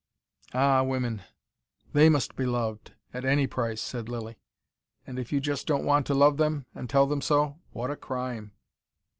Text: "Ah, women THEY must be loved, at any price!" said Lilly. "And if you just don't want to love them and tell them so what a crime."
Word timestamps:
"Ah, 0.55 0.81
women 0.81 1.21
THEY 1.93 2.09
must 2.09 2.35
be 2.35 2.47
loved, 2.47 2.93
at 3.13 3.23
any 3.23 3.45
price!" 3.45 3.79
said 3.79 4.09
Lilly. 4.09 4.39
"And 5.05 5.19
if 5.19 5.31
you 5.31 5.39
just 5.39 5.67
don't 5.67 5.85
want 5.85 6.07
to 6.07 6.15
love 6.15 6.37
them 6.37 6.65
and 6.73 6.89
tell 6.89 7.05
them 7.05 7.21
so 7.21 7.59
what 7.71 7.91
a 7.91 7.95
crime." 7.95 8.51